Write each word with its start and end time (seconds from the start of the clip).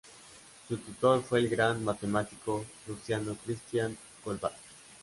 Su 0.67 0.77
tutor 0.77 1.21
fue 1.21 1.37
el 1.41 1.47
gran 1.47 1.83
matemático 1.85 2.65
prusiano 2.87 3.35
Christian 3.45 3.95
Goldbach. 4.25 4.55